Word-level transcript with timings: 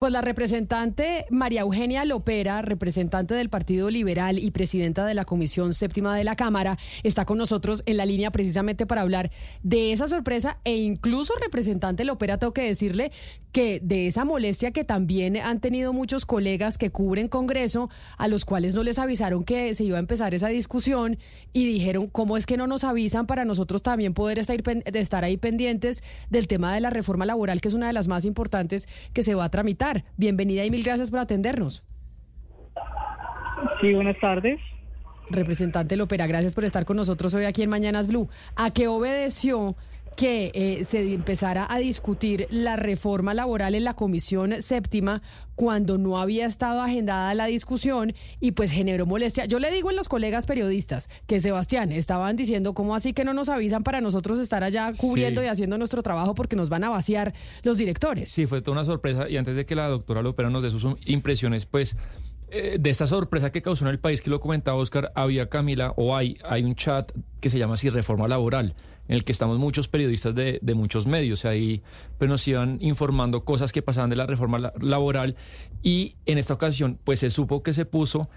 Pues 0.00 0.12
la 0.12 0.20
representante 0.20 1.26
María 1.28 1.62
Eugenia 1.62 2.04
Lopera, 2.04 2.62
representante 2.62 3.34
del 3.34 3.50
Partido 3.50 3.90
Liberal 3.90 4.38
y 4.38 4.52
presidenta 4.52 5.04
de 5.04 5.14
la 5.14 5.24
Comisión 5.24 5.74
Séptima 5.74 6.16
de 6.16 6.22
la 6.22 6.36
Cámara, 6.36 6.78
está 7.02 7.24
con 7.24 7.36
nosotros 7.36 7.82
en 7.84 7.96
la 7.96 8.06
línea 8.06 8.30
precisamente 8.30 8.86
para 8.86 9.00
hablar 9.00 9.32
de 9.64 9.90
esa 9.90 10.06
sorpresa 10.06 10.58
e 10.62 10.76
incluso 10.76 11.34
representante 11.42 12.04
Lopera, 12.04 12.38
tengo 12.38 12.52
que 12.52 12.62
decirle 12.62 13.10
que 13.52 13.80
de 13.82 14.06
esa 14.06 14.24
molestia 14.24 14.70
que 14.70 14.84
también 14.84 15.36
han 15.36 15.60
tenido 15.60 15.92
muchos 15.92 16.26
colegas 16.26 16.78
que 16.78 16.90
cubren 16.90 17.28
Congreso, 17.28 17.90
a 18.16 18.28
los 18.28 18.44
cuales 18.44 18.74
no 18.74 18.82
les 18.82 18.98
avisaron 18.98 19.44
que 19.44 19.74
se 19.74 19.84
iba 19.84 19.96
a 19.96 20.00
empezar 20.00 20.34
esa 20.34 20.48
discusión 20.48 21.18
y 21.52 21.66
dijeron, 21.66 22.08
¿cómo 22.08 22.36
es 22.36 22.46
que 22.46 22.56
no 22.56 22.66
nos 22.66 22.84
avisan 22.84 23.26
para 23.26 23.44
nosotros 23.44 23.82
también 23.82 24.14
poder 24.14 24.38
estar, 24.38 24.62
estar 24.84 25.24
ahí 25.24 25.36
pendientes 25.36 26.02
del 26.30 26.48
tema 26.48 26.74
de 26.74 26.80
la 26.80 26.90
reforma 26.90 27.26
laboral, 27.26 27.60
que 27.60 27.68
es 27.68 27.74
una 27.74 27.86
de 27.86 27.92
las 27.92 28.08
más 28.08 28.24
importantes 28.24 28.88
que 29.12 29.22
se 29.22 29.34
va 29.34 29.44
a 29.44 29.50
tramitar? 29.50 30.04
Bienvenida 30.16 30.64
y 30.64 30.70
mil 30.70 30.82
gracias 30.82 31.10
por 31.10 31.20
atendernos. 31.20 31.84
Sí, 33.80 33.94
buenas 33.94 34.18
tardes. 34.20 34.60
Representante 35.30 35.96
Lopera, 35.96 36.26
gracias 36.26 36.54
por 36.54 36.64
estar 36.64 36.84
con 36.84 36.96
nosotros 36.96 37.34
hoy 37.34 37.44
aquí 37.44 37.62
en 37.62 37.70
Mañanas 37.70 38.08
Blue. 38.08 38.28
¿A 38.56 38.70
qué 38.70 38.88
obedeció 38.88 39.76
que 40.18 40.50
eh, 40.52 40.84
se 40.84 41.14
empezara 41.14 41.72
a 41.72 41.78
discutir 41.78 42.48
la 42.50 42.74
reforma 42.74 43.34
laboral 43.34 43.76
en 43.76 43.84
la 43.84 43.94
Comisión 43.94 44.62
Séptima 44.62 45.22
cuando 45.54 45.96
no 45.96 46.18
había 46.18 46.44
estado 46.44 46.82
agendada 46.82 47.32
la 47.34 47.46
discusión 47.46 48.12
y 48.40 48.50
pues 48.50 48.72
generó 48.72 49.06
molestia. 49.06 49.44
Yo 49.44 49.60
le 49.60 49.70
digo 49.70 49.90
a 49.90 49.92
los 49.92 50.08
colegas 50.08 50.44
periodistas 50.44 51.08
que 51.28 51.40
Sebastián 51.40 51.92
estaban 51.92 52.34
diciendo 52.34 52.74
cómo 52.74 52.96
así 52.96 53.12
que 53.12 53.24
no 53.24 53.32
nos 53.32 53.48
avisan 53.48 53.84
para 53.84 54.00
nosotros 54.00 54.40
estar 54.40 54.64
allá 54.64 54.90
cubriendo 54.98 55.40
y 55.44 55.46
haciendo 55.46 55.78
nuestro 55.78 56.02
trabajo 56.02 56.34
porque 56.34 56.56
nos 56.56 56.68
van 56.68 56.82
a 56.82 56.88
vaciar 56.88 57.32
los 57.62 57.78
directores. 57.78 58.28
Sí, 58.28 58.46
fue 58.46 58.60
toda 58.60 58.72
una 58.72 58.84
sorpresa 58.84 59.28
y 59.28 59.36
antes 59.36 59.54
de 59.54 59.66
que 59.66 59.76
la 59.76 59.86
doctora 59.86 60.22
Lopera 60.22 60.50
nos 60.50 60.64
dé 60.64 60.70
sus 60.70 60.84
impresiones, 61.06 61.64
pues 61.64 61.96
eh, 62.50 62.78
de 62.80 62.90
esta 62.90 63.06
sorpresa 63.06 63.52
que 63.52 63.62
causó 63.62 63.84
en 63.84 63.92
el 63.92 64.00
país, 64.00 64.20
que 64.20 64.30
lo 64.30 64.40
comentaba 64.40 64.78
Oscar, 64.78 65.12
había 65.14 65.48
Camila, 65.48 65.92
o 65.96 66.16
hay, 66.16 66.38
hay 66.42 66.64
un 66.64 66.74
chat 66.74 67.12
que 67.40 67.50
se 67.50 67.58
llama 67.58 67.74
así 67.74 67.88
Reforma 67.88 68.26
Laboral, 68.26 68.74
en 69.08 69.16
el 69.16 69.24
que 69.24 69.32
estamos 69.32 69.58
muchos 69.58 69.88
periodistas 69.88 70.34
de, 70.34 70.58
de 70.62 70.74
muchos 70.74 71.06
medios. 71.06 71.44
Ahí 71.44 71.82
pues, 72.18 72.28
nos 72.28 72.46
iban 72.46 72.78
informando 72.80 73.44
cosas 73.44 73.72
que 73.72 73.82
pasaban 73.82 74.10
de 74.10 74.16
la 74.16 74.26
reforma 74.26 74.72
laboral 74.80 75.36
y 75.82 76.14
en 76.26 76.38
esta 76.38 76.54
ocasión 76.54 76.98
pues 77.04 77.20
se 77.20 77.30
supo 77.30 77.62
que 77.62 77.72
se 77.74 77.84
puso 77.84 78.28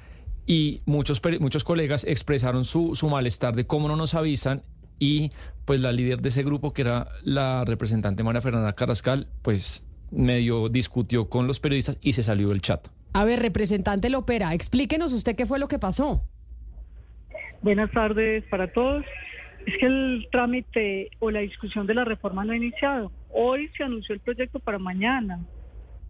y 0.45 0.81
muchos, 0.85 1.21
muchos 1.39 1.63
colegas 1.63 2.03
expresaron 2.05 2.65
su, 2.65 2.95
su 2.95 3.09
malestar 3.09 3.55
de 3.55 3.65
cómo 3.65 3.87
no 3.87 3.95
nos 3.95 4.15
avisan 4.15 4.63
y 4.97 5.31
pues 5.65 5.81
la 5.81 5.91
líder 5.91 6.21
de 6.21 6.29
ese 6.29 6.43
grupo, 6.43 6.73
que 6.73 6.83
era 6.83 7.07
la 7.23 7.65
representante 7.65 8.23
María 8.23 8.41
Fernanda 8.41 8.73
Carrascal, 8.73 9.27
pues 9.41 9.83
medio 10.11 10.69
discutió 10.69 11.29
con 11.29 11.47
los 11.47 11.59
periodistas 11.59 11.97
y 12.01 12.13
se 12.13 12.23
salió 12.23 12.49
del 12.49 12.61
chat. 12.61 12.87
A 13.13 13.25
ver, 13.25 13.39
representante 13.39 14.09
Lopera, 14.09 14.53
explíquenos 14.53 15.11
usted 15.13 15.35
qué 15.35 15.45
fue 15.45 15.59
lo 15.59 15.67
que 15.67 15.79
pasó. 15.79 16.23
Buenas 17.61 17.91
tardes 17.91 18.43
para 18.49 18.71
todos. 18.71 19.05
Es 19.65 19.77
que 19.77 19.85
el 19.85 20.27
trámite 20.31 21.11
o 21.19 21.29
la 21.29 21.41
discusión 21.41 21.85
de 21.87 21.93
la 21.93 22.05
reforma 22.05 22.43
no 22.43 22.53
ha 22.53 22.57
iniciado. 22.57 23.11
Hoy 23.29 23.69
se 23.77 23.83
anunció 23.83 24.13
el 24.15 24.21
proyecto 24.21 24.59
para 24.59 24.79
mañana. 24.79 25.39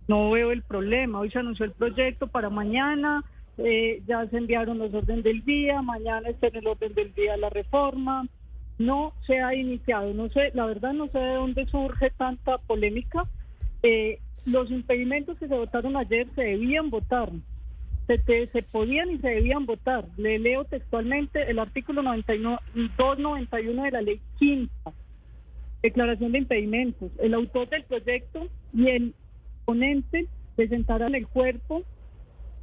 No 0.07 0.31
veo 0.31 0.51
el 0.51 0.63
problema. 0.63 1.19
Hoy 1.19 1.31
se 1.31 1.39
anunció 1.39 1.65
el 1.65 1.71
proyecto 1.71 2.27
para 2.27 2.49
mañana. 2.49 3.23
Eh, 3.57 4.01
ya 4.07 4.25
se 4.27 4.37
enviaron 4.37 4.79
los 4.79 4.93
órdenes 4.93 5.23
del 5.23 5.43
día. 5.43 5.81
Mañana 5.81 6.29
está 6.29 6.47
en 6.47 6.57
el 6.57 6.67
orden 6.67 6.93
del 6.93 7.13
día 7.13 7.37
la 7.37 7.49
reforma. 7.49 8.25
No 8.77 9.13
se 9.27 9.39
ha 9.39 9.53
iniciado. 9.53 10.13
No 10.13 10.29
sé, 10.29 10.51
la 10.53 10.65
verdad 10.65 10.93
no 10.93 11.07
sé 11.07 11.19
de 11.19 11.35
dónde 11.35 11.65
surge 11.67 12.09
tanta 12.11 12.57
polémica. 12.59 13.25
Eh, 13.83 14.19
los 14.45 14.71
impedimentos 14.71 15.37
que 15.37 15.47
se 15.47 15.55
votaron 15.55 15.95
ayer 15.97 16.27
se 16.35 16.41
debían 16.41 16.89
votar, 16.89 17.29
se, 18.19 18.47
se 18.47 18.63
podían 18.63 19.11
y 19.11 19.17
se 19.19 19.29
debían 19.29 19.65
votar. 19.65 20.05
Le 20.17 20.39
leo 20.39 20.65
textualmente 20.65 21.49
el 21.49 21.59
artículo 21.59 22.01
291 22.03 23.83
de 23.83 23.91
la 23.91 24.01
ley 24.01 24.19
quinta, 24.37 24.93
declaración 25.81 26.31
de 26.31 26.39
impedimentos. 26.39 27.11
El 27.19 27.33
autor 27.33 27.69
del 27.69 27.83
proyecto 27.83 28.47
y 28.73 28.89
el 28.89 29.13
ponente 29.65 30.27
presentarán 30.55 31.15
el 31.15 31.27
cuerpo 31.27 31.83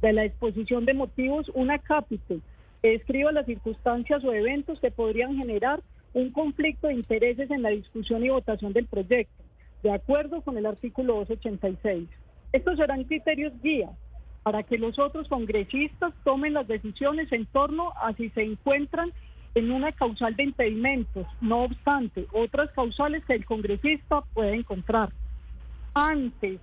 de 0.01 0.13
la 0.13 0.25
exposición 0.25 0.85
de 0.85 0.93
motivos 0.93 1.51
una 1.53 1.79
cápita 1.79 2.35
que 2.81 2.91
describa 2.91 3.31
las 3.31 3.45
circunstancias 3.45 4.23
o 4.23 4.33
eventos 4.33 4.79
que 4.79 4.91
podrían 4.91 5.35
generar 5.35 5.81
un 6.13 6.31
conflicto 6.31 6.87
de 6.87 6.93
intereses 6.93 7.51
en 7.51 7.61
la 7.61 7.69
discusión 7.69 8.23
y 8.23 8.29
votación 8.29 8.73
del 8.73 8.87
proyecto 8.87 9.43
de 9.83 9.91
acuerdo 9.91 10.41
con 10.41 10.57
el 10.57 10.65
artículo 10.65 11.15
286. 11.15 12.09
Estos 12.51 12.77
serán 12.77 13.03
criterios 13.03 13.53
guía 13.61 13.89
para 14.49 14.63
que 14.63 14.79
los 14.79 14.97
otros 14.97 15.27
congresistas 15.27 16.11
tomen 16.23 16.53
las 16.53 16.67
decisiones 16.67 17.31
en 17.31 17.45
torno 17.45 17.93
a 18.01 18.13
si 18.13 18.31
se 18.31 18.41
encuentran 18.41 19.13
en 19.53 19.69
una 19.69 19.91
causal 19.91 20.35
de 20.35 20.41
impedimentos, 20.45 21.27
no 21.39 21.65
obstante, 21.65 22.25
otras 22.31 22.71
causales 22.71 23.23
que 23.25 23.33
el 23.33 23.45
congresista 23.45 24.21
puede 24.33 24.55
encontrar. 24.55 25.11
Antes, 25.93 26.59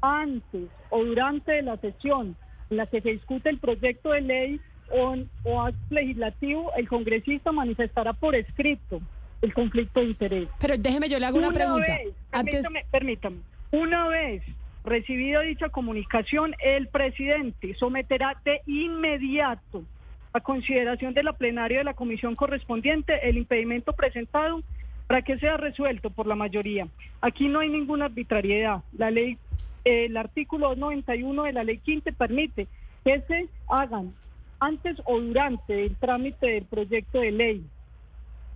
antes 0.00 0.68
o 0.90 1.04
durante 1.04 1.60
la 1.62 1.76
sesión 1.78 2.36
en 2.70 2.76
la 2.76 2.86
que 2.86 3.00
se 3.00 3.10
discute 3.10 3.50
el 3.50 3.58
proyecto 3.58 4.10
de 4.10 4.20
ley 4.20 4.60
o, 4.92 5.16
o 5.42 5.60
acto 5.60 5.80
legislativo, 5.90 6.70
el 6.76 6.88
congresista 6.88 7.50
manifestará 7.50 8.12
por 8.12 8.36
escrito 8.36 9.00
el 9.42 9.52
conflicto 9.52 9.98
de 9.98 10.06
interés. 10.06 10.48
Pero 10.60 10.78
déjeme, 10.78 11.08
yo 11.08 11.18
le 11.18 11.26
hago 11.26 11.38
una, 11.38 11.50
pregunta. 11.50 11.98
permítame, 12.30 12.84
permítame. 12.92 13.38
Una 13.72 14.06
vez 14.06 14.44
recibida 14.88 15.40
dicha 15.42 15.68
comunicación, 15.68 16.54
el 16.58 16.88
presidente 16.88 17.74
someterá 17.74 18.40
de 18.44 18.60
inmediato 18.66 19.84
a 20.32 20.40
consideración 20.40 21.14
de 21.14 21.22
la 21.22 21.32
plenaria 21.32 21.78
de 21.78 21.84
la 21.84 21.94
comisión 21.94 22.34
correspondiente 22.34 23.28
el 23.28 23.38
impedimento 23.38 23.92
presentado 23.92 24.62
para 25.06 25.22
que 25.22 25.38
sea 25.38 25.56
resuelto 25.56 26.10
por 26.10 26.26
la 26.26 26.34
mayoría. 26.34 26.86
Aquí 27.20 27.48
no 27.48 27.60
hay 27.60 27.70
ninguna 27.70 28.06
arbitrariedad. 28.06 28.82
La 28.96 29.10
ley, 29.10 29.38
el 29.84 30.16
artículo 30.16 30.76
91 30.76 31.44
de 31.44 31.52
la 31.52 31.64
ley 31.64 31.78
15 31.78 32.12
permite 32.12 32.68
que 33.04 33.20
se 33.22 33.48
hagan 33.68 34.12
antes 34.60 35.00
o 35.04 35.18
durante 35.18 35.86
el 35.86 35.96
trámite 35.96 36.46
del 36.46 36.64
proyecto 36.64 37.20
de 37.20 37.30
ley. 37.30 37.64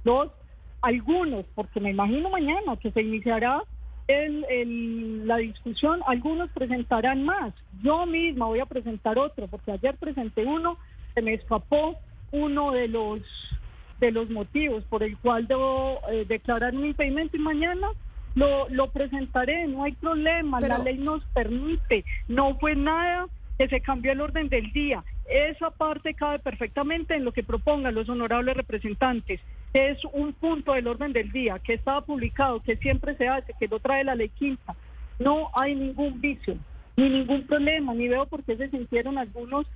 Dos, 0.05 0.31
algunos, 0.83 1.47
porque 1.55 1.81
me 1.81 1.91
imagino 1.91 2.29
mañana 2.29 2.77
que 2.77 2.91
se 2.91 3.03
iniciará 3.03 3.63
el, 4.09 5.27
la 5.27 5.37
discusión, 5.37 6.01
algunos 6.07 6.51
presentarán 6.51 7.25
más. 7.25 7.55
Yo 7.83 8.07
misma 8.07 8.47
voy 8.47 8.61
a 8.61 8.67
presentar 8.67 9.19
otro, 9.19 9.47
porque 9.49 9.73
ayer 9.73 9.97
presenté 9.97 10.45
uno, 10.45 10.79
se 11.15 11.23
me 11.23 11.35
escapó 11.35 11.97
uno 12.33 12.73
de 12.73 12.89
los 12.89 13.21
de 14.01 14.11
los 14.11 14.29
motivos 14.31 14.83
por 14.87 15.05
el 15.05 15.17
cual 15.19 15.47
debo 15.47 16.01
eh, 16.11 16.25
declarar 16.27 16.75
un 16.75 16.87
impedimento 16.87 17.37
y 17.37 17.41
mañana 17.41 17.87
lo, 18.35 18.69
lo 18.69 18.91
presentaré, 18.91 19.69
no 19.69 19.85
hay 19.85 19.93
problema, 19.93 20.61
la 20.61 20.79
ley 20.79 20.99
nos 20.99 21.25
permite, 21.27 22.05
no 22.27 22.57
fue 22.59 22.75
nada 22.75 23.29
que 23.59 23.69
se 23.69 23.81
cambió 23.81 24.11
el 24.11 24.21
orden 24.21 24.49
del 24.49 24.73
día. 24.73 25.05
Esa 25.31 25.71
parte 25.71 26.15
cabe 26.15 26.41
perfectamente 26.41 27.15
en 27.15 27.25
lo 27.25 27.31
que 27.31 27.45
propongan 27.45 27.95
los 27.95 28.09
honorables 28.09 28.57
representantes 28.57 29.41
es 29.73 29.99
un 30.13 30.33
punto 30.33 30.73
del 30.75 30.87
orden 30.87 31.13
del 31.13 31.33
día, 31.33 31.59
que 31.59 31.75
estaba 31.75 32.03
publicado, 32.03 32.63
que 32.63 32.77
siempre 32.77 33.17
se 33.17 33.29
hace, 33.29 33.55
que 33.59 33.69
lo 33.69 33.81
trae 33.81 34.05
la 34.05 34.15
ley 34.15 34.29
quinta. 34.29 34.75
No 35.19 35.51
hay 35.55 35.75
ningún 35.75 36.21
vicio, 36.21 36.57
ni 36.97 37.09
ningún 37.09 37.47
problema, 37.47 37.95
ni 37.95 38.09
veo 38.09 38.27
por 38.27 38.43
qué 38.43 38.57
se 38.57 38.71
sintieron 38.71 39.19
algunos 39.19 39.67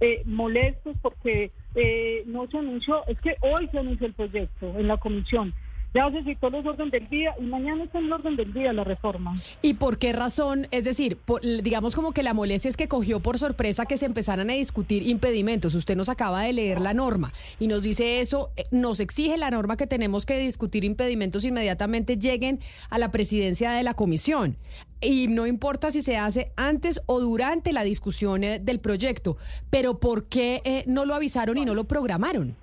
eh, 0.00 0.22
molestos 0.26 0.96
porque 1.00 1.50
eh, 1.74 2.22
no 2.26 2.46
se 2.48 2.58
anunció, 2.58 3.06
es 3.06 3.18
que 3.20 3.36
hoy 3.40 3.68
se 3.70 3.78
anunció 3.78 4.06
el 4.06 4.12
proyecto 4.12 4.74
en 4.78 4.88
la 4.88 4.98
comisión 4.98 5.54
ya 5.96 6.10
se 6.10 6.22
citó 6.24 6.50
los 6.50 6.66
orden 6.66 6.90
del 6.90 7.08
día 7.08 7.34
y 7.40 7.44
mañana 7.44 7.84
está 7.84 7.98
en 7.98 8.04
el 8.04 8.12
orden 8.12 8.36
del 8.36 8.52
día 8.52 8.72
la 8.72 8.84
reforma. 8.84 9.40
¿Y 9.62 9.74
por 9.74 9.98
qué 9.98 10.12
razón? 10.12 10.68
Es 10.70 10.84
decir, 10.84 11.18
digamos 11.62 11.96
como 11.96 12.12
que 12.12 12.22
la 12.22 12.34
molestia 12.34 12.68
es 12.68 12.76
que 12.76 12.86
cogió 12.86 13.20
por 13.20 13.38
sorpresa 13.38 13.86
que 13.86 13.96
se 13.96 14.04
empezaran 14.04 14.50
a 14.50 14.52
discutir 14.52 15.06
impedimentos. 15.06 15.74
Usted 15.74 15.96
nos 15.96 16.08
acaba 16.08 16.42
de 16.42 16.52
leer 16.52 16.80
la 16.80 16.92
norma 16.92 17.32
y 17.58 17.66
nos 17.66 17.82
dice 17.82 18.20
eso, 18.20 18.50
eh, 18.56 18.64
nos 18.70 19.00
exige 19.00 19.36
la 19.38 19.50
norma 19.50 19.76
que 19.76 19.86
tenemos 19.86 20.26
que 20.26 20.38
discutir 20.38 20.84
impedimentos 20.84 21.44
inmediatamente 21.44 22.18
lleguen 22.18 22.60
a 22.90 22.98
la 22.98 23.10
presidencia 23.10 23.72
de 23.72 23.82
la 23.82 23.94
comisión. 23.94 24.56
Y 25.00 25.28
no 25.28 25.46
importa 25.46 25.90
si 25.90 26.02
se 26.02 26.16
hace 26.16 26.52
antes 26.56 27.00
o 27.06 27.20
durante 27.20 27.72
la 27.72 27.84
discusión 27.84 28.44
eh, 28.44 28.58
del 28.58 28.80
proyecto, 28.80 29.36
pero 29.70 29.98
¿por 29.98 30.28
qué 30.28 30.60
eh, 30.64 30.84
no 30.86 31.04
lo 31.04 31.14
avisaron 31.14 31.56
y 31.56 31.64
no 31.64 31.74
lo 31.74 31.84
programaron? 31.84 32.54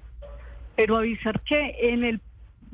Pero 0.75 0.98
avisar 0.98 1.42
que 1.42 1.75
en 1.81 2.04
el 2.04 2.19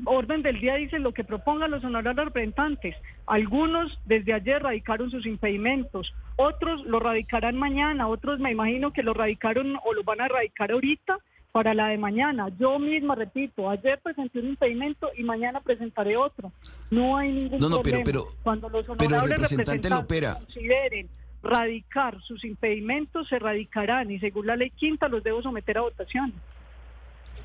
orden 0.06 0.42
del 0.42 0.60
día 0.60 0.76
dice 0.76 1.00
lo 1.00 1.14
que 1.14 1.24
propongan 1.24 1.72
los 1.72 1.84
honorables 1.84 2.26
representantes. 2.26 2.96
Algunos 3.26 4.00
desde 4.06 4.34
ayer 4.34 4.62
radicaron 4.62 5.12
sus 5.12 5.26
impedimentos, 5.26 6.14
otros 6.36 6.86
lo 6.86 7.00
radicarán 7.00 7.58
mañana, 7.58 8.08
otros 8.08 8.40
me 8.40 8.52
imagino 8.52 8.92
que 8.92 9.04
lo 9.04 9.14
radicaron 9.14 9.78
o 9.86 9.94
lo 9.94 10.04
van 10.04 10.22
a 10.22 10.28
radicar 10.28 10.72
ahorita 10.72 11.18
para 11.52 11.74
la 11.74 11.88
de 11.88 11.98
mañana. 11.98 12.50
Yo 12.60 12.78
misma, 12.80 13.16
repito, 13.16 13.70
ayer 13.70 14.00
presenté 14.02 14.40
un 14.40 14.50
impedimento 14.50 15.10
y 15.18 15.24
mañana 15.24 15.60
presentaré 15.62 16.16
otro. 16.16 16.52
No 16.92 17.18
hay 17.18 17.32
ningún 17.32 17.60
no, 17.60 17.70
no, 17.70 17.82
problema. 17.82 18.04
Pero, 18.06 18.28
Cuando 18.44 18.70
los 18.70 18.88
honorables 18.88 19.30
representantes 19.32 19.92
consideren 19.92 21.10
radicar 21.42 22.22
sus 22.22 22.44
impedimentos, 22.44 23.28
se 23.28 23.40
radicarán 23.40 24.12
y 24.12 24.20
según 24.20 24.48
la 24.48 24.56
ley 24.56 24.70
quinta 24.72 25.08
los 25.08 25.24
debo 25.24 25.42
someter 25.42 25.78
a 25.78 25.82
votación. 25.82 26.34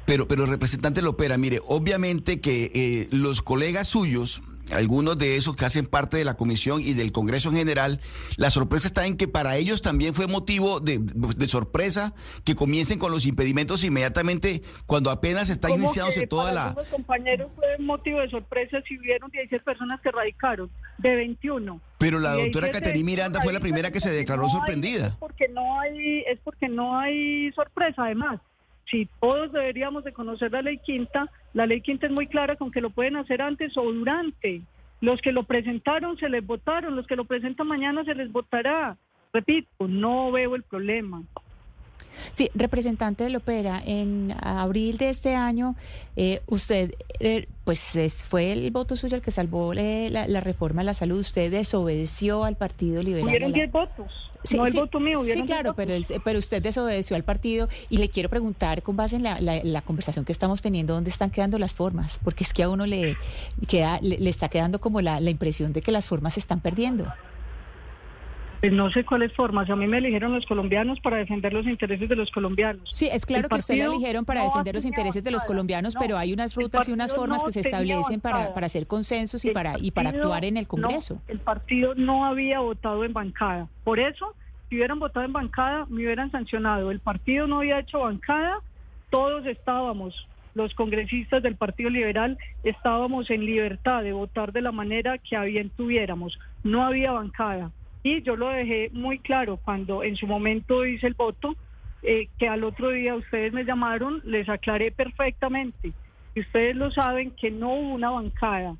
Pero, 0.07 0.29
pero 0.29 0.47
representante 0.47 1.03
Lopera, 1.03 1.39
mire, 1.39 1.61
obviamente 1.67 2.41
que 2.41 2.71
eh, 2.75 3.09
los 3.11 3.43
colegas 3.43 3.89
suyos 3.89 4.43
algunos 4.73 5.19
de 5.19 5.37
esos 5.37 5.57
que 5.57 5.65
hacen 5.65 5.87
parte 5.87 6.17
de 6.17 6.25
la 6.25 6.35
comisión 6.35 6.81
y 6.81 6.95
del 6.95 7.13
Congreso 7.13 7.51
en 7.51 7.57
general, 7.57 8.01
la 8.37 8.51
sorpresa 8.51 8.87
está 8.87 9.07
en 9.07 9.17
que 9.17 9.29
para 9.29 9.57
ellos 9.57 9.83
también 9.83 10.15
fue 10.15 10.27
motivo 10.27 10.81
de, 10.81 11.01
sorpresa 11.49 12.15
que 12.45 12.55
comiencen 12.55 12.99
con 12.99 13.11
los 13.11 13.27
impedimentos 13.27 13.85
inmediatamente 13.85 14.63
cuando 14.87 15.11
apenas 15.11 15.51
está 15.51 15.71
iniciándose 15.71 16.27
toda 16.27 16.53
la... 16.53 16.75
Los 16.75 16.87
compañeros 16.89 17.51
fue 17.55 17.67
motivo 17.79 18.21
de 18.21 18.31
sorpresa 18.31 18.81
si 18.89 18.99
hubieron 18.99 19.31
16 19.31 19.63
personas 19.63 20.01
que 20.01 20.11
radicaron, 20.11 20.71
de 20.99 21.15
21. 21.15 21.81
Pero 21.99 22.19
la 22.19 22.33
doctora 22.33 22.71
Caterina 22.71 23.05
Miranda 23.05 23.43
fue 23.43 23.53
la 23.53 23.61
primera 23.61 23.91
que 23.91 24.01
se 24.01 24.11
declaró 24.11 24.49
sorprendida. 24.49 25.09
es 25.09 25.15
porque 25.15 25.49
no 25.49 25.81
hay, 25.81 26.21
es 26.23 26.39
porque 26.43 26.69
no 26.69 26.99
hay 26.99 27.53
sorpresa 27.53 28.05
además 28.05 28.41
si 28.91 29.09
todos 29.21 29.53
deberíamos 29.53 30.05
de 30.05 30.13
conocer 30.13 30.53
la 30.53 30.63
ley 30.63 30.79
quinta, 30.79 31.31
la 31.53 31.67
ley 31.67 31.81
quinta 31.81 32.07
es 32.07 32.13
muy 32.13 32.27
clara 32.27 32.57
con 32.57 32.71
que 32.71 32.81
lo 32.81 32.91
pueden 32.91 33.17
hacer 33.17 33.43
antes 33.43 33.77
o 33.77 33.83
durante. 33.93 34.63
Los 35.01 35.21
que 35.21 35.33
lo 35.33 35.43
presentaron 35.43 36.17
se 36.19 36.29
les 36.29 36.47
votaron, 36.47 36.97
los 36.97 37.07
que 37.07 37.17
lo 37.17 37.25
presentan 37.25 37.67
mañana 37.67 38.05
se 38.05 38.15
les 38.15 38.31
votará. 38.31 38.97
Repito, 39.33 39.89
no 39.89 40.31
veo 40.31 40.55
el 40.55 40.63
problema. 40.63 41.23
Sí, 42.33 42.51
representante 42.55 43.25
de 43.25 43.37
Opera, 43.37 43.83
en 43.85 44.35
abril 44.41 44.99
de 44.99 45.11
este 45.11 45.35
año, 45.35 45.77
eh, 46.17 46.41
usted, 46.47 46.95
eh, 47.21 47.49
pues 47.65 47.97
fue 48.29 48.53
el 48.53 48.71
voto 48.71 48.97
suyo 48.97 49.17
el 49.17 49.23
que 49.23 49.31
salvó 49.31 49.73
eh, 49.75 50.11
la, 50.11 50.41
reforma 50.41 50.83
a 50.83 50.85
la 50.85 50.95
salud. 50.95 51.19
Usted 51.19 51.51
desobedeció 51.51 52.45
al 52.45 52.57
Partido 52.57 53.03
Liberal. 53.03 53.27
Hubieron 53.27 53.53
10 53.53 53.73
votos. 53.73 54.31
Sí, 54.45 54.59
no 54.59 54.67
el 54.67 54.75
voto 54.75 55.01
mío, 55.01 55.23
Sí, 55.23 55.43
claro, 55.45 55.75
pero, 55.75 55.95
pero 56.23 56.39
usted 56.39 56.63
desobedeció 56.63 57.17
al 57.17 57.25
partido 57.25 57.69
y 57.89 57.97
le 57.97 58.11
quiero 58.11 58.29
preguntar, 58.29 58.83
con 58.83 58.95
base 58.95 59.17
en 59.17 59.23
la, 59.23 59.83
conversación 59.83 60.25
que 60.25 60.33
estamos 60.33 60.61
teniendo, 60.61 60.95
¿dónde 60.95 61.11
están 61.11 61.31
quedando 61.31 61.59
las 61.59 61.73
formas? 61.73 62.19
Porque 62.23 62.45
es 62.45 62.53
que 62.53 62.63
a 62.63 62.69
uno 62.69 62.85
le, 62.85 63.17
queda, 63.67 63.99
le, 64.03 64.29
está 64.29 64.51
quedando 64.51 64.81
como 64.81 65.01
la, 65.01 65.21
la 65.21 65.31
impresión 65.31 65.73
de 65.73 65.81
que 65.81 65.93
las 65.93 66.07
formas 66.07 66.35
se 66.35 66.41
están 66.41 66.61
perdiendo. 66.61 67.07
Pues 68.65 68.73
no 68.73 68.91
sé 68.91 69.05
cuáles 69.05 69.31
formas. 69.35 69.69
A 69.69 69.77
mí 69.77 69.87
me 69.87 69.99
eligieron 69.99 70.33
los 70.33 70.47
colombianos 70.47 70.99
para 71.01 71.19
defender 71.19 71.53
los 71.53 71.67
intereses 71.67 72.09
de 72.09 72.17
los 72.17 72.31
colombianos. 72.31 72.89
Sí, 72.91 73.11
es 73.13 73.27
claro 73.27 73.47
que 73.47 73.57
usted 73.57 73.75
le 73.75 73.85
eligieron 73.85 74.25
para 74.25 74.43
defender 74.43 74.75
los 74.75 74.87
intereses 74.87 75.23
de 75.23 75.31
los 75.31 75.45
colombianos, 75.45 75.95
pero 76.01 76.17
hay 76.17 76.33
unas 76.33 76.55
rutas 76.55 76.89
y 76.89 76.93
unas 76.93 77.15
formas 77.15 77.45
que 77.45 77.53
se 77.53 77.61
establecen 77.61 78.23
para, 78.23 78.55
para 78.55 78.65
hacer 78.65 78.87
consensos 78.87 79.45
y 79.45 79.51
para, 79.51 79.75
y 79.79 79.91
para 79.91 80.09
actuar 80.09 80.47
en 80.47 80.57
el 80.57 80.67
Congreso. 80.67 81.21
el 81.29 81.41
partido 81.41 81.95
no 81.95 82.25
había 82.25 82.61
votado 82.61 83.05
en 83.05 83.13
bancada. 83.13 83.69
Por 83.85 84.01
eso, 84.01 84.35
si 84.71 84.77
hubieran 84.77 84.99
votado 84.99 85.27
en 85.27 85.35
bancada, 85.35 85.85
me 85.91 85.97
hubieran 85.97 86.31
sancionado. 86.31 86.91
El 86.91 87.01
partido 87.01 87.47
no 87.47 87.59
había 87.59 87.81
hecho 87.81 87.99
bancada, 87.99 88.61
todos 89.11 89.45
estábamos 89.45 90.27
los 90.55 90.73
congresistas 90.73 91.43
del 91.43 91.57
Partido 91.57 91.91
Liberal 91.91 92.39
estábamos 92.63 93.29
en 93.29 93.45
libertad 93.45 94.05
de 94.05 94.13
votar 94.13 94.53
de 94.53 94.63
la 94.63 94.73
manera 94.73 95.19
que 95.19 95.39
bien 95.41 95.69
tuviéramos. 95.77 96.39
No 96.63 96.83
había 96.83 97.13
bancada. 97.13 97.71
Y 98.05 98.21
yo 98.21 98.37
lo 98.37 98.51
dejé 98.51 98.91
muy 98.93 99.19
claro 99.19 99.57
cuando 99.57 100.05
en 100.05 100.15
su 100.15 100.27
momento 100.27 100.85
hice 100.85 101.07
el 101.07 101.15
voto, 101.15 101.57
eh, 102.03 102.29
que 102.39 102.47
al 102.47 102.63
otro 102.63 102.91
día 102.91 103.15
ustedes 103.15 103.55
me 103.55 103.65
llamaron, 103.65 104.21
les 104.25 104.47
aclaré 104.47 104.93
perfectamente. 104.93 105.95
Y 106.35 106.41
ustedes 106.41 106.77
lo 106.77 106.91
saben 106.91 107.31
que 107.31 107.51
no 107.51 107.71
hubo 107.71 107.95
una 107.95 108.11
bancada. 108.11 108.77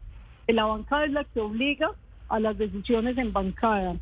La 0.47 0.67
bancada 0.67 1.07
es 1.07 1.13
la 1.13 1.25
que 1.25 1.41
obliga 1.41 1.91
a 2.29 2.39
las 2.39 2.59
decisiones 2.59 3.17
en 3.17 3.33
bancada. 3.33 3.97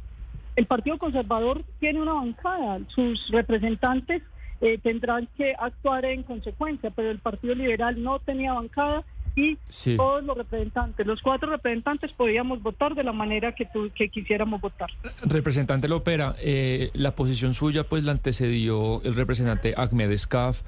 El 0.56 0.66
Partido 0.66 0.98
Conservador 0.98 1.62
tiene 1.78 2.02
una 2.02 2.14
bancada, 2.14 2.80
sus 2.88 3.30
representantes 3.30 4.22
eh, 4.60 4.78
tendrán 4.78 5.28
que 5.36 5.54
actuar 5.56 6.04
en 6.04 6.24
consecuencia, 6.24 6.90
pero 6.90 7.10
el 7.10 7.20
Partido 7.20 7.54
Liberal 7.54 8.02
no 8.02 8.18
tenía 8.18 8.54
bancada 8.54 9.04
y 9.34 9.56
todos 9.96 10.22
los 10.24 10.36
representantes, 10.36 11.06
los 11.06 11.22
cuatro 11.22 11.50
representantes 11.50 12.12
podíamos 12.12 12.62
votar 12.62 12.94
de 12.94 13.02
la 13.02 13.12
manera 13.12 13.54
que, 13.54 13.68
que 13.94 14.08
quisiéramos 14.08 14.60
votar. 14.60 14.90
Representante 15.22 15.88
Lopera, 15.88 16.36
eh, 16.38 16.90
la 16.94 17.14
posición 17.14 17.54
suya 17.54 17.84
pues 17.84 18.04
la 18.04 18.12
antecedió 18.12 19.02
el 19.04 19.14
representante 19.14 19.74
Ahmed 19.76 20.10
Escaf 20.10 20.62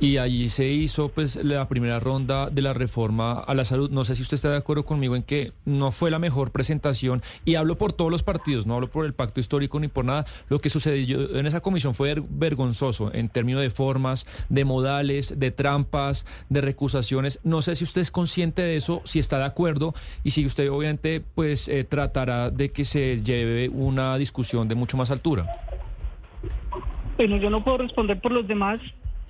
y 0.00 0.16
allí 0.18 0.48
se 0.48 0.68
hizo 0.68 1.08
pues 1.08 1.36
la 1.36 1.68
primera 1.68 2.00
ronda 2.00 2.50
de 2.50 2.62
la 2.62 2.72
reforma 2.72 3.34
a 3.34 3.54
la 3.54 3.64
salud. 3.64 3.90
No 3.90 4.04
sé 4.04 4.16
si 4.16 4.22
usted 4.22 4.34
está 4.34 4.50
de 4.50 4.56
acuerdo 4.56 4.84
conmigo 4.84 5.16
en 5.16 5.22
que 5.22 5.52
no 5.64 5.92
fue 5.92 6.10
la 6.10 6.18
mejor 6.18 6.50
presentación 6.50 7.22
y 7.44 7.54
hablo 7.54 7.78
por 7.78 7.92
todos 7.92 8.10
los 8.10 8.22
partidos, 8.22 8.66
no 8.66 8.74
hablo 8.74 8.88
por 8.88 9.06
el 9.06 9.14
pacto 9.14 9.40
histórico 9.40 9.78
ni 9.78 9.88
por 9.88 10.04
nada. 10.04 10.26
Lo 10.48 10.58
que 10.58 10.70
sucedió 10.70 11.36
en 11.36 11.46
esa 11.46 11.60
comisión 11.60 11.94
fue 11.94 12.14
vergonzoso 12.28 13.12
en 13.14 13.28
términos 13.28 13.62
de 13.62 13.70
formas, 13.70 14.26
de 14.48 14.64
modales, 14.64 15.38
de 15.38 15.50
trampas, 15.50 16.26
de 16.48 16.60
recusaciones. 16.60 17.40
No 17.44 17.62
sé 17.62 17.76
si 17.76 17.84
usted 17.84 18.00
es 18.00 18.10
consciente 18.10 18.62
de 18.62 18.76
eso, 18.76 19.02
si 19.04 19.18
está 19.18 19.38
de 19.38 19.44
acuerdo 19.44 19.94
y 20.24 20.32
si 20.32 20.44
usted 20.46 20.70
obviamente 20.70 21.22
pues 21.34 21.68
eh, 21.68 21.84
tratará 21.84 22.50
de 22.50 22.70
que 22.70 22.84
se 22.84 23.22
lleve 23.22 23.68
una 23.68 24.18
discusión 24.18 24.68
de 24.68 24.74
mucho 24.74 24.96
más 24.96 25.10
altura. 25.10 25.46
Bueno, 27.16 27.36
yo 27.36 27.50
no 27.50 27.62
puedo 27.62 27.78
responder 27.78 28.20
por 28.20 28.32
los 28.32 28.46
demás. 28.48 28.80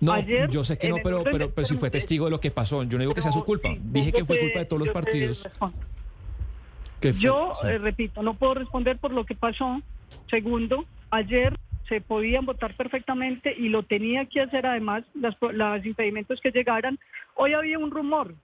No, 0.03 0.19
yo 0.19 0.65
sé 0.65 0.79
que 0.79 0.89
no, 0.89 0.97
pero, 1.01 1.23
pero, 1.23 1.51
pero 1.53 1.65
si 1.65 1.77
fue 1.77 1.89
testigo 1.89 2.25
de 2.25 2.33
lo 2.33 2.41
que 2.41 2.51
pasó, 2.51 2.83
yo 2.83 2.99
no 2.99 3.03
digo 3.03 3.15
que 3.15 3.23
sea 3.23 3.31
su 3.31 3.45
culpa, 3.45 3.69
dije 3.79 4.13
que 4.13 4.25
fue 4.25 4.41
culpa 4.41 4.59
de 4.59 4.65
todos 4.65 4.81
los 4.81 4.91
partidos. 4.91 5.49
yo, 7.21 7.53
eh, 7.65 7.79
repito, 7.79 8.21
no 8.21 8.35
puedo 8.35 8.55
responder 8.55 8.99
por 8.99 9.13
lo 9.13 9.25
que 9.25 9.37
pasó. 9.37 9.81
Segundo, 10.29 10.87
ayer 11.11 11.57
se 11.89 12.01
podían 12.01 12.47
votar 12.47 12.75
perfectamente 12.77 13.55
y 13.57 13.69
lo 13.69 13.85
tenía 13.85 14.25
que 14.27 14.41
hacer 14.41 14.67
además 14.67 15.05
los 15.15 15.87
impedimentos 15.87 16.41
que 16.41 16.51
llegaran. 16.51 16.99
Hoy 17.37 17.55
había 17.55 17.79
un 17.79 17.93
rumor 17.93 18.35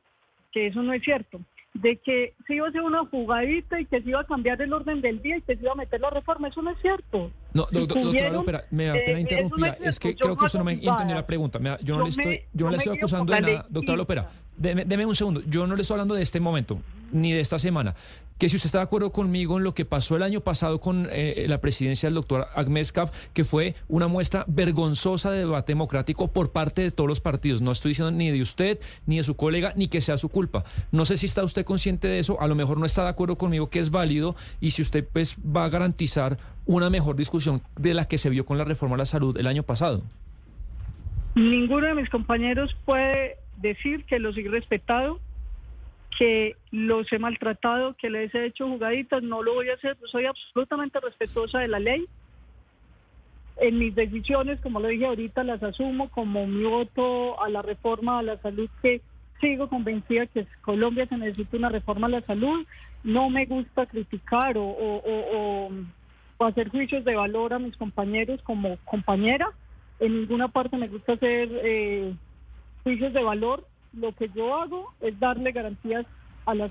que 0.53 0.67
eso 0.67 0.83
no 0.83 0.93
es 0.93 1.03
cierto, 1.03 1.41
de 1.75 1.97
que 1.97 2.35
se 2.47 2.55
iba 2.55 2.67
a 2.67 2.71
hacer 2.71 2.81
una 2.81 3.05
jugadita 3.07 3.81
y 3.81 3.87
que 3.87 4.03
se 4.03 4.09
iba 4.09 4.21
a 4.21 4.25
cambiar 4.25 4.61
el 4.61 4.73
orden 4.73 5.01
del 5.01 5.21
día 5.23 5.37
y 5.37 5.43
que 5.43 5.57
se 5.57 5.63
iba 5.63 5.73
a 5.73 5.77
meter 5.77 6.01
la 6.01 6.11
reforma, 6.11 6.49
eso 6.49 6.63
no 6.63 6.71
es 6.71 6.79
cierto. 6.81 7.31
No, 7.53 7.67
doctora, 7.71 8.65
me 8.71 8.87
da 8.87 8.95
pena 8.95 9.21
interrumpir, 9.21 9.77
es, 9.81 9.99
que 9.99 10.15
creo 10.15 10.37
que 10.37 10.45
usted 10.45 10.59
no 10.59 10.65
me 10.65 10.73
entendió 10.75 11.15
la 11.15 11.27
pregunta, 11.27 11.59
yo 11.83 11.97
no 11.97 12.05
le 12.05 12.11
estoy, 12.11 12.43
yo 12.53 12.67
no 12.67 12.73
le 12.73 12.77
estoy 12.79 12.97
acusando 12.97 13.33
de 13.33 13.41
nada, 13.41 13.67
doctora 13.69 13.97
Lopera, 13.97 14.31
deme 14.57 15.07
un 15.07 15.15
segundo, 15.15 15.43
yo 15.47 15.67
no 15.67 15.77
le 15.77 15.83
estoy 15.83 15.95
hablando 15.95 16.15
de 16.15 16.23
este 16.23 16.41
momento, 16.41 16.81
ni 17.13 17.33
de 17.33 17.41
esta 17.41 17.59
semana. 17.59 17.95
Que 18.39 18.49
si 18.49 18.55
usted 18.55 18.69
está 18.69 18.79
de 18.79 18.85
acuerdo 18.85 19.11
conmigo 19.11 19.59
en 19.59 19.65
lo 19.65 19.75
que 19.75 19.85
pasó 19.85 20.15
el 20.15 20.23
año 20.23 20.41
pasado 20.41 20.81
con 20.81 21.09
eh, 21.11 21.47
la 21.49 21.61
presidencia 21.61 22.07
del 22.07 22.15
doctor 22.15 22.47
Agmeskov, 22.55 23.11
que 23.35 23.45
fue 23.45 23.75
una 23.89 24.07
muestra 24.07 24.45
vergonzosa 24.47 25.33
de 25.33 25.39
debate 25.39 25.73
democrático 25.73 26.29
por 26.29 26.53
parte 26.53 26.83
de 26.83 26.93
todos 26.93 27.09
los 27.09 27.21
partidos. 27.21 27.63
No 27.63 27.73
estoy 27.73 27.91
diciendo 27.91 28.13
ni 28.13 28.31
de 28.31 28.41
usted, 28.41 28.79
ni 29.07 29.17
de 29.17 29.25
su 29.25 29.35
colega, 29.35 29.73
ni 29.75 29.89
que 29.89 30.01
sea 30.01 30.19
su 30.19 30.29
culpa. 30.29 30.65
No 30.93 31.05
sé 31.05 31.17
si 31.17 31.27
está 31.27 31.43
usted 31.43 31.65
consciente 31.65 32.07
de 32.07 32.21
eso, 32.21 32.41
a 32.41 32.47
lo 32.47 32.55
mejor 32.55 32.79
no 32.79 32.87
está 32.87 33.03
de 33.03 33.09
acuerdo 33.09 33.37
conmigo 33.37 33.71
que 33.71 33.81
es 33.81 33.91
válido 33.91 34.37
y 34.61 34.71
si 34.71 34.83
usted 34.83 35.05
pues 35.13 35.37
va 35.45 35.65
a 35.65 35.69
garantizar 35.69 36.39
una 36.65 36.91
mejor 36.91 37.17
discusión 37.17 37.63
de 37.77 37.93
la 37.93 38.07
que 38.07 38.19
se 38.19 38.31
vio 38.31 38.47
con 38.47 38.57
la 38.57 38.65
reforma 38.65 38.95
a 38.95 38.99
la 38.99 39.07
salud 39.07 39.37
el 39.37 39.49
año 39.49 39.65
pasado. 39.65 40.05
Ninguno 41.35 41.89
de 41.89 41.95
mis 41.95 42.11
compañeros 42.11 42.77
puede 42.85 43.37
decir 43.57 44.05
que 44.05 44.19
los 44.19 44.37
he 44.37 44.43
respetado 44.49 45.21
que 46.17 46.57
los 46.71 47.13
he 47.13 47.19
maltratado, 47.19 47.95
que 47.95 48.11
les 48.11 48.35
he 48.35 48.47
hecho 48.47 48.69
jugaditas, 48.69 49.23
no 49.23 49.43
lo 49.43 49.55
voy 49.55 49.69
a 49.71 49.75
hacer, 49.75 49.97
soy 50.07 50.27
absolutamente 50.27 51.01
respetuosa 51.01 51.61
de 51.61 51.69
la 51.69 51.79
ley. 51.79 52.07
En 53.61 53.79
mis 53.79 53.95
decisiones, 53.95 54.61
como 54.61 54.81
lo 54.81 54.89
dije 54.89 55.07
ahorita, 55.07 55.43
las 55.45 55.63
asumo 55.63 56.09
como 56.11 56.47
mi 56.47 56.65
voto 56.65 57.43
a 57.43 57.49
la 57.49 57.63
reforma 57.63 58.19
a 58.19 58.23
la 58.23 58.39
salud, 58.39 58.69
que 58.83 59.01
sigo 59.41 59.69
convencida 59.69 60.27
que 60.27 60.47
Colombia 60.63 61.07
se 61.07 61.17
necesita 61.17 61.57
una 61.57 61.69
reforma 61.69 62.07
a 62.07 62.11
la 62.11 62.21
salud. 62.23 62.67
No 63.03 63.31
me 63.31 63.47
gusta 63.47 63.87
criticar 63.87 64.57
o, 64.57 65.71
hacer 66.41 66.69
juicios 66.69 67.05
de 67.05 67.17
valor 67.17 67.53
a 67.53 67.59
mis 67.59 67.77
compañeros 67.77 68.41
como 68.43 68.77
compañera. 68.85 69.51
En 69.99 70.21
ninguna 70.21 70.49
parte 70.49 70.77
me 70.77 70.89
gusta 70.89 71.15
hacer 71.15 71.49
eh, 71.65 72.15
juicios 72.85 73.13
de 73.13 73.23
valor 73.23 73.67
lo 73.93 74.13
que 74.13 74.29
yo 74.35 74.55
hago 74.55 74.93
es 75.01 75.19
darle 75.19 75.53
garantías 75.53 76.07
a 76.47 76.55
las, 76.55 76.71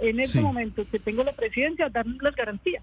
en 0.00 0.20
este 0.20 0.40
momento 0.40 0.84
que 0.90 0.98
tengo 0.98 1.22
la 1.22 1.32
presidencia, 1.32 1.88
darle 1.90 2.16
las 2.20 2.34
garantías. 2.34 2.82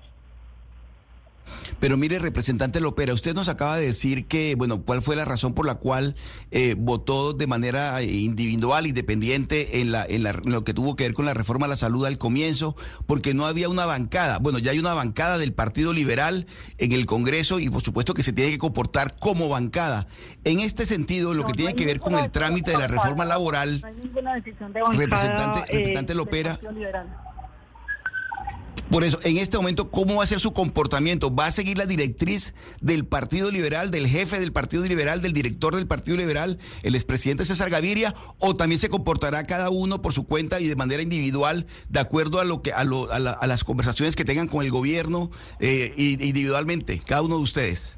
Pero 1.79 1.97
mire, 1.97 2.19
representante 2.19 2.81
Lopera, 2.81 3.13
usted 3.13 3.33
nos 3.35 3.49
acaba 3.49 3.77
de 3.77 3.85
decir 3.85 4.27
que, 4.27 4.55
bueno, 4.55 4.81
cuál 4.81 5.01
fue 5.01 5.15
la 5.15 5.25
razón 5.25 5.53
por 5.53 5.65
la 5.65 5.75
cual 5.75 6.15
eh, 6.51 6.75
votó 6.77 7.33
de 7.33 7.47
manera 7.47 8.01
individual, 8.01 8.87
independiente, 8.87 9.81
en, 9.81 9.91
la, 9.91 10.05
en, 10.07 10.23
lo 10.23 10.63
que 10.63 10.73
tuvo 10.73 10.95
que 10.95 11.03
ver 11.03 11.13
con 11.13 11.25
la 11.25 11.33
reforma 11.33 11.65
a 11.65 11.69
la 11.69 11.75
salud 11.75 12.05
al 12.05 12.17
comienzo, 12.17 12.75
porque 13.05 13.33
no 13.33 13.45
había 13.45 13.69
una 13.69 13.85
bancada. 13.85 14.39
Bueno, 14.39 14.59
ya 14.59 14.71
hay 14.71 14.79
una 14.79 14.93
bancada 14.93 15.37
del 15.37 15.53
Partido 15.53 15.93
Liberal 15.93 16.47
en 16.77 16.91
el 16.91 17.05
Congreso 17.05 17.59
y 17.59 17.69
por 17.69 17.81
supuesto 17.81 18.13
que 18.13 18.23
se 18.23 18.33
tiene 18.33 18.51
que 18.51 18.57
comportar 18.57 19.15
como 19.19 19.49
bancada. 19.49 20.07
En 20.43 20.59
este 20.59 20.85
sentido, 20.85 21.33
lo 21.33 21.45
que 21.45 21.53
tiene 21.53 21.75
que 21.75 21.85
ver 21.85 21.99
con 21.99 22.15
el 22.15 22.31
trámite 22.31 22.71
de 22.71 22.77
la 22.77 22.87
reforma 22.87 23.25
laboral, 23.25 23.81
no 23.81 23.87
hay 23.87 23.95
ninguna 23.95 24.35
decisión 24.35 24.73
de 24.73 24.81
bancada, 24.81 25.03
representante, 25.03 25.59
representante 25.61 26.15
Lopera. 26.15 26.59
Por 28.89 29.03
eso, 29.03 29.19
en 29.23 29.37
este 29.37 29.57
momento, 29.57 29.91
¿cómo 29.91 30.15
va 30.15 30.23
a 30.23 30.27
ser 30.27 30.39
su 30.39 30.53
comportamiento? 30.53 31.33
¿Va 31.33 31.47
a 31.47 31.51
seguir 31.51 31.77
la 31.77 31.85
directriz 31.85 32.55
del 32.79 33.05
Partido 33.05 33.51
Liberal, 33.51 33.91
del 33.91 34.07
jefe 34.07 34.39
del 34.39 34.53
Partido 34.53 34.85
Liberal, 34.85 35.21
del 35.21 35.33
director 35.33 35.75
del 35.75 35.87
Partido 35.87 36.15
Liberal, 36.15 36.57
el 36.83 36.95
expresidente 36.95 37.43
César 37.43 37.69
Gaviria, 37.69 38.15
o 38.39 38.55
también 38.55 38.79
se 38.79 38.87
comportará 38.89 39.45
cada 39.45 39.69
uno 39.69 40.01
por 40.01 40.13
su 40.13 40.25
cuenta 40.25 40.61
y 40.61 40.67
de 40.67 40.75
manera 40.77 41.03
individual, 41.03 41.65
de 41.89 41.99
acuerdo 41.99 42.39
a 42.39 42.45
lo 42.45 42.61
que 42.61 42.71
a, 42.71 42.85
lo, 42.85 43.11
a, 43.11 43.19
las 43.19 43.63
conversaciones 43.65 44.15
que 44.15 44.23
tengan 44.23 44.47
con 44.47 44.63
el 44.63 44.71
gobierno 44.71 45.31
eh, 45.59 45.93
individualmente, 45.97 47.01
cada 47.05 47.23
uno 47.23 47.35
de 47.37 47.43
ustedes? 47.43 47.97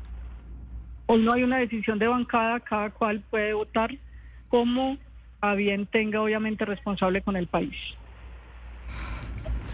Hoy 1.05 1.21
no 1.21 1.33
hay 1.33 1.43
una 1.43 1.57
decisión 1.57 1.99
de 1.99 2.07
bancada, 2.07 2.59
cada 2.61 2.89
cual 2.89 3.23
puede 3.29 3.53
votar 3.53 3.95
como 4.47 4.97
a 5.41 5.53
bien 5.53 5.85
tenga 5.85 6.21
obviamente 6.21 6.65
responsable 6.65 7.21
con 7.21 7.35
el 7.35 7.47
país. 7.47 7.75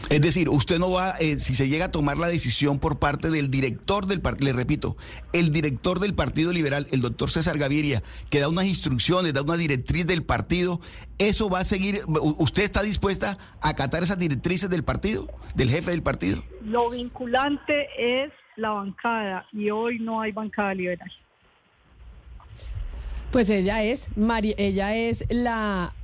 Es 0.09 0.21
decir, 0.21 0.49
usted 0.49 0.77
no 0.77 0.91
va, 0.91 1.15
eh, 1.19 1.39
si 1.39 1.55
se 1.55 1.67
llega 1.67 1.85
a 1.85 1.91
tomar 1.91 2.17
la 2.17 2.27
decisión 2.27 2.79
por 2.79 2.99
parte 2.99 3.31
del 3.31 3.49
director 3.49 4.05
del 4.05 4.21
partido, 4.21 4.45
le 4.45 4.53
repito, 4.53 4.97
el 5.33 5.51
director 5.51 5.99
del 5.99 6.13
Partido 6.13 6.53
Liberal, 6.53 6.87
el 6.91 7.01
doctor 7.01 7.31
César 7.31 7.57
Gaviria, 7.57 8.03
que 8.29 8.39
da 8.39 8.47
unas 8.47 8.65
instrucciones, 8.65 9.33
da 9.33 9.41
una 9.41 9.57
directriz 9.57 10.05
del 10.05 10.23
partido, 10.23 10.79
¿eso 11.17 11.49
va 11.49 11.59
a 11.59 11.65
seguir? 11.65 12.01
¿Usted 12.07 12.63
está 12.63 12.83
dispuesta 12.83 13.37
a 13.61 13.69
acatar 13.69 14.03
esas 14.03 14.19
directrices 14.19 14.69
del 14.69 14.83
partido, 14.83 15.27
del 15.55 15.71
jefe 15.71 15.89
del 15.89 16.03
partido? 16.03 16.43
Lo 16.61 16.91
vinculante 16.91 17.87
es 17.97 18.31
la 18.57 18.69
bancada 18.69 19.47
y 19.51 19.71
hoy 19.71 19.97
no 19.99 20.21
hay 20.21 20.31
bancada 20.31 20.75
liberal. 20.75 21.11
Pues 23.31 23.49
ella 23.49 23.83
es, 23.83 24.07
ella 24.57 24.95
es 24.95 25.25
la 25.29 25.94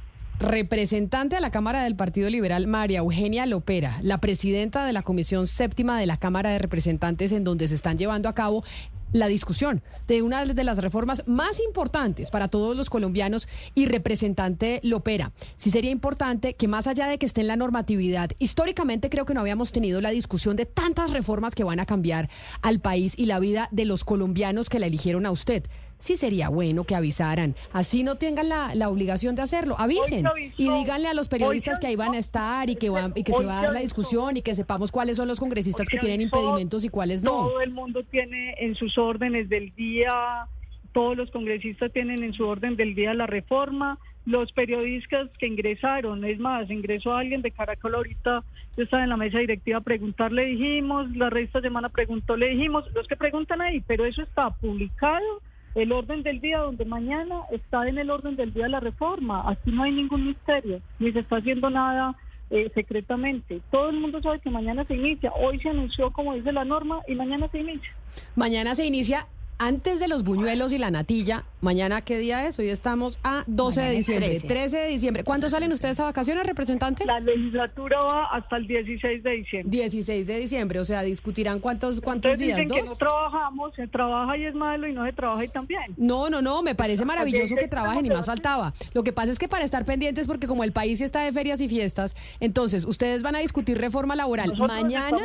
representante 0.41 1.35
de 1.35 1.41
la 1.41 1.51
Cámara 1.51 1.83
del 1.83 1.95
Partido 1.95 2.29
Liberal, 2.29 2.65
María 2.65 2.99
Eugenia 2.99 3.45
Lopera, 3.45 3.99
la 4.01 4.17
presidenta 4.17 4.85
de 4.85 4.93
la 4.93 5.03
Comisión 5.03 5.45
Séptima 5.45 5.99
de 5.99 6.07
la 6.07 6.17
Cámara 6.17 6.49
de 6.49 6.57
Representantes, 6.57 7.31
en 7.31 7.43
donde 7.43 7.67
se 7.67 7.75
están 7.75 7.97
llevando 7.97 8.27
a 8.27 8.33
cabo 8.33 8.63
la 9.11 9.27
discusión 9.27 9.83
de 10.07 10.21
una 10.21 10.45
de 10.45 10.63
las 10.63 10.77
reformas 10.79 11.23
más 11.27 11.59
importantes 11.59 12.31
para 12.31 12.47
todos 12.47 12.75
los 12.75 12.89
colombianos 12.89 13.47
y 13.75 13.85
representante 13.85 14.79
Lopera. 14.83 15.31
Sí 15.57 15.69
sería 15.69 15.91
importante 15.91 16.55
que 16.55 16.67
más 16.67 16.87
allá 16.87 17.07
de 17.07 17.17
que 17.17 17.25
esté 17.25 17.41
en 17.41 17.47
la 17.47 17.57
normatividad, 17.57 18.31
históricamente 18.39 19.09
creo 19.09 19.25
que 19.25 19.33
no 19.33 19.41
habíamos 19.41 19.71
tenido 19.71 20.01
la 20.01 20.09
discusión 20.09 20.55
de 20.55 20.65
tantas 20.65 21.11
reformas 21.11 21.55
que 21.55 21.63
van 21.63 21.79
a 21.79 21.85
cambiar 21.85 22.29
al 22.61 22.79
país 22.79 23.13
y 23.17 23.25
la 23.25 23.39
vida 23.39 23.67
de 23.71 23.85
los 23.85 24.03
colombianos 24.03 24.69
que 24.69 24.79
la 24.79 24.87
eligieron 24.87 25.25
a 25.25 25.31
usted 25.31 25.65
sí 26.01 26.17
sería 26.17 26.49
bueno 26.49 26.83
que 26.83 26.95
avisaran. 26.95 27.55
Así 27.71 28.03
no 28.03 28.15
tengan 28.15 28.49
la, 28.49 28.75
la 28.75 28.89
obligación 28.89 29.35
de 29.35 29.43
hacerlo. 29.43 29.75
Avisen 29.79 30.25
y 30.57 30.69
díganle 30.69 31.07
a 31.07 31.13
los 31.13 31.29
periodistas 31.29 31.79
que 31.79 31.87
ahí 31.87 31.95
van 31.95 32.13
a 32.13 32.17
estar 32.17 32.69
y 32.69 32.75
que, 32.75 32.89
van, 32.89 33.13
y 33.15 33.23
que 33.23 33.31
se 33.31 33.45
va 33.45 33.59
a 33.59 33.63
dar 33.63 33.73
la 33.73 33.79
discusión 33.79 34.35
y 34.35 34.41
que 34.41 34.53
sepamos 34.55 34.91
cuáles 34.91 35.15
son 35.17 35.27
los 35.27 35.39
congresistas 35.39 35.87
que 35.87 35.97
tienen 35.97 36.21
impedimentos 36.21 36.83
y 36.83 36.89
cuáles 36.89 37.23
no. 37.23 37.31
Todo 37.31 37.61
el 37.61 37.71
mundo 37.71 38.03
tiene 38.03 38.55
en 38.57 38.75
sus 38.75 38.97
órdenes 38.97 39.47
del 39.47 39.73
día, 39.75 40.47
todos 40.91 41.15
los 41.15 41.31
congresistas 41.31 41.91
tienen 41.93 42.23
en 42.23 42.33
su 42.33 42.45
orden 42.45 42.75
del 42.75 42.95
día 42.95 43.13
la 43.13 43.27
reforma. 43.27 43.97
Los 44.25 44.51
periodistas 44.51 45.29
que 45.39 45.47
ingresaron, 45.47 46.23
es 46.25 46.37
más, 46.37 46.69
ingresó 46.69 47.13
alguien 47.13 47.41
de 47.41 47.49
Caracol 47.49 47.95
ahorita, 47.95 48.43
yo 48.77 48.83
estaba 48.83 49.03
en 49.03 49.09
la 49.09 49.17
mesa 49.17 49.39
directiva 49.39 49.79
a 49.79 49.81
preguntar, 49.81 50.31
le 50.31 50.45
dijimos, 50.45 51.09
la 51.15 51.27
esta 51.39 51.59
semana 51.59 51.89
preguntó, 51.89 52.37
le 52.37 52.49
dijimos, 52.49 52.85
los 52.93 53.07
que 53.07 53.15
preguntan 53.15 53.61
ahí, 53.61 53.81
pero 53.81 54.05
eso 54.05 54.21
está 54.21 54.51
publicado 54.51 55.41
el 55.75 55.91
orden 55.91 56.23
del 56.23 56.41
día, 56.41 56.59
donde 56.59 56.85
mañana 56.85 57.41
está 57.51 57.87
en 57.87 57.97
el 57.97 58.09
orden 58.09 58.35
del 58.35 58.53
día 58.53 58.67
la 58.67 58.79
reforma. 58.79 59.49
Aquí 59.49 59.71
no 59.71 59.83
hay 59.83 59.91
ningún 59.91 60.27
misterio, 60.27 60.81
ni 60.99 61.11
se 61.11 61.19
está 61.19 61.37
haciendo 61.37 61.69
nada 61.69 62.15
eh, 62.49 62.69
secretamente. 62.73 63.61
Todo 63.71 63.89
el 63.89 63.99
mundo 63.99 64.21
sabe 64.21 64.39
que 64.39 64.49
mañana 64.49 64.83
se 64.83 64.95
inicia. 64.95 65.31
Hoy 65.33 65.59
se 65.59 65.69
anunció, 65.69 66.11
como 66.11 66.33
dice 66.33 66.51
la 66.51 66.65
norma, 66.65 67.01
y 67.07 67.15
mañana 67.15 67.47
se 67.49 67.59
inicia. 67.59 67.89
Mañana 68.35 68.75
se 68.75 68.85
inicia 68.85 69.27
antes 69.61 69.99
de 69.99 70.07
los 70.07 70.23
buñuelos 70.23 70.73
y 70.73 70.79
la 70.79 70.89
natilla, 70.89 71.43
mañana 71.61 72.01
qué 72.01 72.17
día 72.17 72.47
es? 72.47 72.57
Hoy 72.57 72.69
estamos 72.69 73.19
a 73.23 73.43
12 73.45 73.81
de 73.81 73.91
diciembre, 73.91 74.39
13. 74.39 74.75
de 74.75 74.87
diciembre. 74.87 75.23
¿Cuándo 75.23 75.49
salen 75.49 75.71
ustedes 75.71 75.99
a 75.99 76.05
vacaciones, 76.05 76.47
representante? 76.47 77.05
La 77.05 77.19
legislatura 77.19 77.99
va 77.99 78.25
hasta 78.31 78.57
el 78.57 78.65
16 78.65 79.21
de 79.21 79.29
diciembre. 79.29 79.77
16 79.77 80.25
de 80.25 80.39
diciembre, 80.39 80.79
o 80.79 80.85
sea, 80.85 81.03
discutirán 81.03 81.59
cuántos 81.59 82.01
cuántos 82.01 82.39
días, 82.39 82.57
dicen 82.57 82.75
que 82.75 82.81
no 82.81 82.95
trabajamos, 82.95 83.75
se 83.75 83.87
trabaja 83.87 84.35
y 84.35 84.45
es 84.45 84.55
malo 84.55 84.87
y 84.87 84.93
no 84.93 85.05
se 85.05 85.13
trabaja 85.13 85.45
y 85.45 85.49
también. 85.49 85.93
No, 85.95 86.31
no, 86.31 86.41
no, 86.41 86.63
me 86.63 86.73
parece 86.73 87.05
maravilloso 87.05 87.55
que 87.55 87.67
trabajen 87.67 88.03
y 88.07 88.09
más 88.09 88.25
faltaba. 88.25 88.73
Lo 88.93 89.03
que 89.03 89.13
pasa 89.13 89.31
es 89.31 89.37
que 89.37 89.47
para 89.47 89.63
estar 89.63 89.85
pendientes 89.85 90.25
porque 90.25 90.47
como 90.47 90.63
el 90.63 90.71
país 90.71 91.01
está 91.01 91.21
de 91.21 91.31
ferias 91.33 91.61
y 91.61 91.69
fiestas, 91.69 92.15
entonces 92.39 92.83
ustedes 92.83 93.21
van 93.21 93.35
a 93.35 93.39
discutir 93.39 93.77
reforma 93.77 94.15
laboral 94.15 94.57
mañana. 94.57 95.19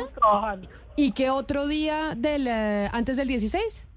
¿Y 0.95 1.13
qué 1.13 1.31
otro 1.31 1.67
día 1.67 2.13
del 2.15 2.47
eh, 2.47 2.89
antes 2.91 3.17
del 3.17 3.27
16? 3.27 3.87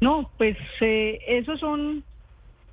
No, 0.00 0.30
pues 0.38 0.56
eh, 0.80 1.20
esos 1.26 1.60
son 1.60 2.04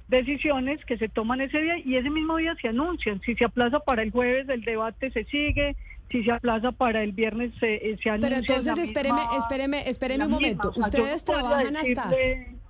decisiones 0.08 0.84
que 0.86 0.98
se 0.98 1.10
toman 1.10 1.42
ese 1.42 1.60
día 1.60 1.78
y 1.80 1.98
ese 1.98 2.10
mismo 2.10 2.38
día 2.38 2.56
se 2.62 2.70
anuncian. 2.70 3.22
Si 3.22 3.36
se 3.36 3.46
aplaza 3.46 3.80
para 3.80 4.04
el 4.04 4.12
jueves, 4.12 4.48
el 4.50 4.62
debate 4.62 5.12
se 5.12 5.26
sigue. 5.26 5.76
Si 6.10 6.24
se 6.24 6.32
aplaza 6.32 6.72
para 6.72 7.04
el 7.04 7.12
viernes, 7.12 7.52
se, 7.60 7.76
eh, 7.76 7.98
se 8.02 8.10
anuncia. 8.10 8.30
Pero 8.30 8.36
entonces, 8.40 8.78
espéreme, 8.78 9.22
espéreme, 9.38 9.90
espéreme 9.90 10.26
un 10.26 10.32
momento. 10.32 10.72
ustedes 10.74 11.26
trabajan 11.26 11.76
hasta. 11.76 12.10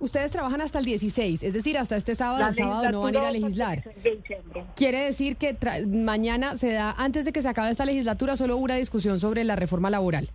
Ustedes 0.00 0.30
trabajan 0.30 0.60
hasta 0.60 0.78
el 0.78 0.84
16, 0.84 1.42
es 1.42 1.54
decir, 1.54 1.76
hasta 1.76 1.96
este 1.96 2.14
sábado, 2.14 2.46
el 2.48 2.54
sábado 2.54 2.90
no 2.90 3.00
van 3.00 3.16
a 3.16 3.18
ir 3.18 3.24
a 3.24 3.30
legislar. 3.32 3.82
Quiere 4.76 5.00
decir 5.00 5.36
que 5.36 5.56
mañana 5.86 6.56
se 6.56 6.72
da, 6.72 6.92
antes 6.98 7.24
de 7.24 7.32
que 7.32 7.42
se 7.42 7.48
acabe 7.48 7.70
esta 7.70 7.84
legislatura, 7.84 8.36
solo 8.36 8.56
una 8.56 8.76
discusión 8.76 9.18
sobre 9.18 9.42
la 9.42 9.56
reforma 9.56 9.90
laboral. 9.90 10.30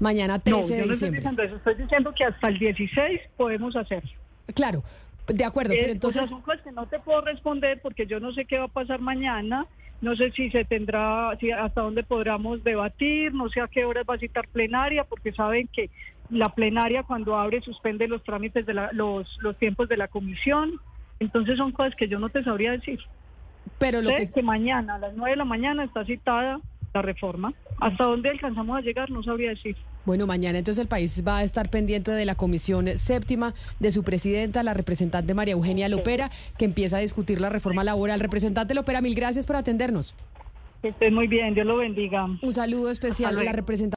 Mañana 0.00 0.38
13 0.38 0.60
no, 0.60 0.68
yo 0.68 0.86
no 0.86 0.92
Estoy 0.92 1.10
diciendo 1.10 1.42
eso, 1.42 1.56
estoy 1.56 1.74
diciendo 1.74 2.12
que 2.14 2.24
hasta 2.24 2.48
el 2.48 2.58
16 2.58 3.20
podemos 3.36 3.76
hacerlo. 3.76 4.10
Claro, 4.54 4.82
de 5.26 5.44
acuerdo, 5.44 5.74
pero 5.78 5.92
entonces... 5.92 6.28
son 6.28 6.42
cosas 6.42 6.62
que 6.62 6.72
no 6.72 6.86
te 6.86 6.98
puedo 6.98 7.20
responder 7.22 7.80
porque 7.80 8.06
yo 8.06 8.20
no 8.20 8.32
sé 8.32 8.44
qué 8.44 8.58
va 8.58 8.64
a 8.64 8.68
pasar 8.68 9.00
mañana, 9.00 9.66
no 10.00 10.16
sé 10.16 10.30
si 10.32 10.50
se 10.50 10.64
tendrá, 10.64 11.36
si 11.40 11.50
hasta 11.50 11.80
dónde 11.80 12.02
podamos 12.02 12.62
debatir, 12.62 13.32
no 13.32 13.48
sé 13.48 13.60
a 13.60 13.68
qué 13.68 13.84
horas 13.84 14.04
va 14.08 14.14
a 14.14 14.18
citar 14.18 14.48
plenaria, 14.48 15.04
porque 15.04 15.32
saben 15.32 15.68
que 15.68 15.90
la 16.30 16.50
plenaria 16.50 17.02
cuando 17.02 17.36
abre 17.36 17.60
suspende 17.62 18.08
los 18.08 18.22
trámites 18.22 18.66
de 18.66 18.74
los, 18.92 19.38
los 19.40 19.56
tiempos 19.58 19.88
de 19.88 19.96
la 19.96 20.08
comisión, 20.08 20.72
entonces 21.20 21.56
son 21.56 21.72
cosas 21.72 21.94
que 21.94 22.08
yo 22.08 22.18
no 22.18 22.28
te 22.28 22.42
sabría 22.44 22.72
decir. 22.72 23.00
Pero 23.78 24.02
lo 24.02 24.10
que... 24.10 24.30
que 24.30 24.42
mañana 24.42 24.96
a 24.96 24.98
las 24.98 25.14
9 25.14 25.30
de 25.30 25.36
la 25.36 25.44
mañana 25.44 25.84
está 25.84 26.04
citada 26.04 26.60
la 26.94 27.02
reforma. 27.02 27.52
¿Hasta 27.80 28.04
dónde 28.04 28.30
alcanzamos 28.30 28.78
a 28.78 28.80
llegar? 28.80 29.10
No 29.10 29.22
sabría 29.22 29.50
decir. 29.50 29.76
Bueno, 30.06 30.26
mañana 30.26 30.58
entonces 30.58 30.80
el 30.80 30.88
país 30.88 31.22
va 31.26 31.38
a 31.38 31.44
estar 31.44 31.68
pendiente 31.68 32.12
de 32.12 32.24
la 32.24 32.36
comisión 32.36 32.86
séptima, 32.96 33.54
de 33.80 33.90
su 33.90 34.04
presidenta, 34.04 34.62
la 34.62 34.74
representante 34.74 35.34
María 35.34 35.52
Eugenia 35.52 35.88
Lopera, 35.88 36.30
que 36.56 36.64
empieza 36.64 36.98
a 36.98 37.00
discutir 37.00 37.40
la 37.40 37.50
reforma 37.50 37.84
laboral. 37.84 38.20
Representante 38.20 38.74
Lopera, 38.74 39.00
mil 39.00 39.14
gracias 39.14 39.44
por 39.46 39.56
atendernos. 39.56 40.14
Que 40.82 40.90
esté 40.90 41.10
muy 41.10 41.26
bien, 41.26 41.54
Dios 41.54 41.66
lo 41.66 41.78
bendiga. 41.78 42.26
Un 42.42 42.52
saludo 42.52 42.90
especial 42.90 43.38
a 43.38 43.42
la 43.42 43.52
representante. 43.52 43.92